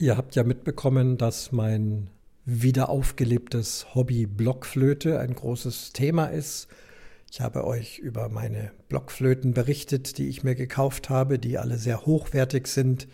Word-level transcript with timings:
Ihr 0.00 0.16
habt 0.16 0.34
ja 0.34 0.44
mitbekommen, 0.44 1.18
dass 1.18 1.52
mein 1.52 2.08
wieder 2.46 2.88
aufgelebtes 2.88 3.94
Hobby 3.94 4.24
Blockflöte 4.24 5.20
ein 5.20 5.34
großes 5.34 5.92
Thema 5.92 6.28
ist. 6.28 6.68
Ich 7.30 7.42
habe 7.42 7.66
euch 7.66 7.98
über 7.98 8.30
meine 8.30 8.72
Blockflöten 8.88 9.52
berichtet, 9.52 10.16
die 10.16 10.30
ich 10.30 10.42
mir 10.42 10.54
gekauft 10.54 11.10
habe, 11.10 11.38
die 11.38 11.58
alle 11.58 11.76
sehr 11.76 12.06
hochwertig 12.06 12.66
sind. 12.66 13.08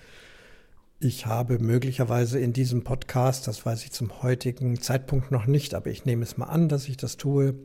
Ich 1.00 1.26
habe 1.26 1.58
möglicherweise 1.58 2.38
in 2.38 2.52
diesem 2.52 2.84
Podcast, 2.84 3.48
das 3.48 3.66
weiß 3.66 3.82
ich 3.82 3.90
zum 3.90 4.22
heutigen 4.22 4.80
Zeitpunkt 4.80 5.32
noch 5.32 5.46
nicht, 5.46 5.74
aber 5.74 5.90
ich 5.90 6.04
nehme 6.04 6.22
es 6.22 6.36
mal 6.36 6.46
an, 6.46 6.68
dass 6.68 6.86
ich 6.86 6.96
das 6.96 7.16
tue, 7.16 7.56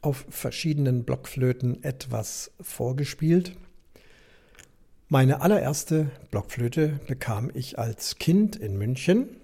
auf 0.00 0.24
verschiedenen 0.30 1.04
Blockflöten 1.04 1.84
etwas 1.84 2.50
vorgespielt. 2.62 3.58
Meine 5.08 5.42
allererste 5.42 6.10
Blockflöte 6.30 6.98
bekam 7.06 7.50
ich 7.52 7.78
als 7.78 8.16
Kind 8.18 8.56
in 8.56 8.78
München. 8.78 9.36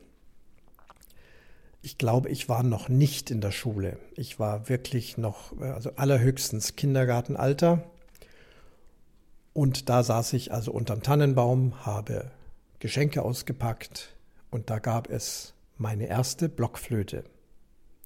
Ich 1.82 1.98
glaube, 1.98 2.30
ich 2.30 2.48
war 2.48 2.62
noch 2.62 2.88
nicht 2.88 3.30
in 3.30 3.42
der 3.42 3.50
Schule. 3.50 3.98
Ich 4.14 4.38
war 4.38 4.70
wirklich 4.70 5.18
noch, 5.18 5.58
also 5.60 5.90
allerhöchstens 5.96 6.76
Kindergartenalter. 6.76 7.84
Und 9.52 9.90
da 9.90 10.02
saß 10.02 10.32
ich 10.32 10.50
also 10.50 10.72
unterm 10.72 11.02
Tannenbaum, 11.02 11.84
habe 11.84 12.30
Geschenke 12.78 13.20
ausgepackt 13.20 14.16
und 14.50 14.70
da 14.70 14.78
gab 14.78 15.10
es 15.10 15.52
meine 15.76 16.06
erste 16.06 16.48
Blockflöte, 16.48 17.24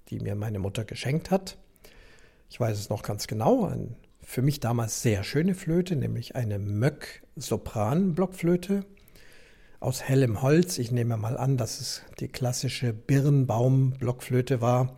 die 0.09 0.19
mir 0.19 0.35
meine 0.35 0.59
Mutter 0.59 0.83
geschenkt 0.83 1.31
hat. 1.31 1.57
Ich 2.49 2.59
weiß 2.59 2.77
es 2.77 2.89
noch 2.89 3.01
ganz 3.01 3.27
genau, 3.27 3.65
ein 3.65 3.95
für 4.25 4.41
mich 4.41 4.59
damals 4.59 5.03
sehr 5.03 5.23
schöne 5.23 5.55
Flöte, 5.55 5.95
nämlich 5.95 6.35
eine 6.35 6.59
Möck-Sopran-Blockflöte 6.59 8.83
aus 9.79 10.01
hellem 10.01 10.41
Holz. 10.41 10.77
Ich 10.79 10.91
nehme 10.91 11.15
mal 11.15 11.37
an, 11.37 11.55
dass 11.57 11.79
es 11.79 12.01
die 12.19 12.27
klassische 12.27 12.91
Birnbaum-Blockflöte 12.91 14.59
war. 14.61 14.97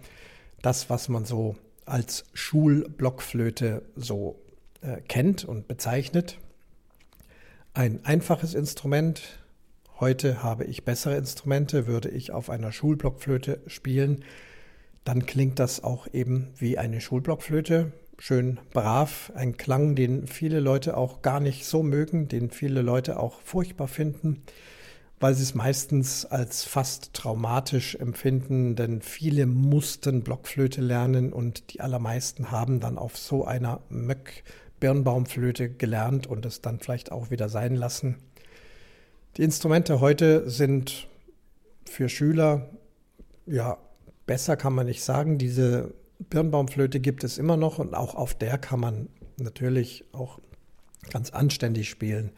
Das, 0.62 0.90
was 0.90 1.10
man 1.10 1.26
so 1.26 1.58
als 1.86 2.24
Schulblockflöte 2.34 3.82
so 3.96 4.42
äh, 4.82 5.02
kennt 5.02 5.44
und 5.44 5.68
bezeichnet. 5.68 6.38
Ein 7.73 8.06
einfaches 8.06 8.54
Instrument. 8.54 9.40
Heute 10.00 10.42
habe 10.42 10.64
ich 10.64 10.86
bessere 10.86 11.18
Instrumente. 11.18 11.86
Würde 11.86 12.08
ich 12.10 12.32
auf 12.32 12.50
einer 12.50 12.72
Schulblockflöte 12.72 13.60
spielen, 13.68 14.23
dann 15.04 15.26
klingt 15.26 15.60
das 15.60 15.84
auch 15.84 16.08
eben 16.14 16.54
wie 16.58 16.78
eine 16.78 17.02
Schulblockflöte 17.02 17.92
schön 18.18 18.60
brav, 18.73 19.32
ein 19.36 19.58
Klang, 19.58 19.96
den 19.96 20.28
viele 20.28 20.60
Leute 20.60 20.98
auch 20.98 21.22
gar 21.22 21.40
nicht 21.40 21.66
so 21.66 21.84
mögen, 21.84 22.28
den 22.28 22.50
viele 22.50 22.82
Leute 22.82 23.20
auch 23.20 23.42
furchtbar 23.42 23.88
finden, 23.88 24.44
weil 25.20 25.34
sie 25.34 25.44
es 25.44 25.56
meistens 25.56 26.26
als 26.26 26.64
fast 26.64 27.14
traumatisch 27.14 27.95
empfinden, 27.95 28.76
denn 28.76 29.02
viele 29.02 29.45
mussten 29.45 30.23
Blockflöte 30.23 30.82
lernen 30.82 31.32
und 31.34 31.73
die 31.73 31.82
allermeisten 31.82 32.52
haben 32.52 32.80
dann 32.80 32.98
auf 32.98 33.18
so 33.18 33.45
einer 33.45 33.82
Möck 33.90 34.44
Birnbaumflöte 34.80 35.70
gelernt 35.70 36.28
und 36.28 36.45
es 36.45 36.62
dann 36.62 36.80
vielleicht 36.80 37.12
auch 37.12 37.32
wieder 37.32 37.50
sein 37.50 37.76
lassen. 37.76 38.18
Die 39.38 39.44
Instrumente 39.44 40.00
heute 40.00 40.50
sind 40.50 41.08
für 41.86 42.10
Schüler 42.10 42.70
ja 43.48 43.78
besser 44.28 44.58
kann 44.58 44.73
man 44.73 44.86
nicht 44.86 45.04
sagen. 45.04 45.38
Diese 45.38 45.94
Birnbaumflöte 46.20 47.00
gibt 47.00 47.23
es 47.23 47.38
immer 47.38 47.58
noch 47.58 47.80
und 47.80 47.94
auch 47.94 48.16
auf 48.16 48.34
der 48.34 48.58
kann 48.58 48.80
man 48.80 49.10
natürlich 49.38 50.06
auch 50.12 50.40
ganz 51.10 51.30
anständig 51.30 51.90
spielen. 51.90 52.32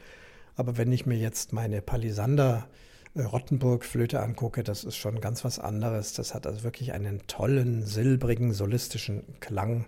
Aber 0.56 0.78
wenn 0.78 0.92
ich 0.92 1.06
mir 1.06 1.18
jetzt 1.18 1.54
meine 1.54 1.82
Palisander 1.82 2.68
äh, 3.16 3.22
Rottenburg-Flöte 3.22 4.22
angucke, 4.22 4.64
das 4.64 4.84
ist 4.84 4.98
schon 4.98 5.22
ganz 5.22 5.46
was 5.46 5.60
anderes. 5.60 6.14
Das 6.14 6.34
hat 6.34 6.46
also 6.46 6.64
wirklich 6.64 6.92
einen 6.92 7.26
tollen, 7.28 7.86
silbrigen, 7.86 8.54
solistischen 8.54 9.24
Klang. 9.40 9.86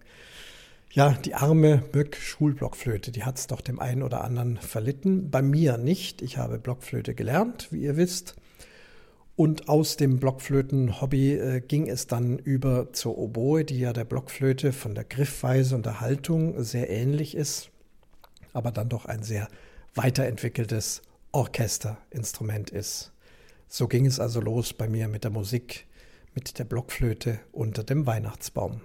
Ja, 0.92 1.12
die 1.12 1.36
arme 1.36 1.84
Mück-Schulblockflöte, 1.94 3.12
die 3.12 3.24
hat 3.24 3.38
es 3.38 3.48
doch 3.48 3.62
dem 3.62 3.80
einen 3.80 4.04
oder 4.04 4.24
anderen 4.24 4.58
verlitten. 4.58 5.30
Bei 5.30 5.42
mir 5.42 5.78
nicht. 5.78 6.22
Ich 6.22 6.38
habe 6.38 6.58
Blockflöte 6.58 7.16
gelernt, 7.16 7.68
wie 7.72 7.82
ihr 7.82 7.98
wisst. 7.98 8.36
Und 9.42 9.70
aus 9.70 9.98
dem 9.98 10.20
Blockflöten-Hobby 10.20 11.34
äh, 11.34 11.62
ging 11.62 11.90
es 11.90 12.06
dann 12.06 12.38
über 12.38 12.94
zur 12.94 13.18
Oboe, 13.18 13.66
die 13.66 13.80
ja 13.80 13.92
der 13.92 14.04
Blockflöte 14.04 14.72
von 14.72 14.94
der 14.94 15.04
Griffweise 15.04 15.74
und 15.74 15.88
der 15.88 16.00
Haltung 16.00 16.64
sehr 16.64 16.92
ähnlich 16.92 17.34
ist, 17.34 17.72
aber 18.54 18.70
dann 18.70 18.88
doch 18.88 19.06
ein 19.06 19.24
sehr 19.24 19.48
weiterentwickeltes 19.96 21.02
Orchesterinstrument 21.32 22.70
ist. 22.70 23.14
So 23.68 23.88
ging 23.88 24.06
es 24.06 24.20
also 24.20 24.42
los 24.42 24.74
bei 24.74 24.88
mir 24.88 25.08
mit 25.08 25.24
der 25.24 25.32
Musik, 25.32 25.88
mit 26.36 26.60
der 26.60 26.66
Blockflöte 26.66 27.40
unter 27.52 27.84
dem 27.84 28.06
Weihnachtsbaum. 28.06 28.82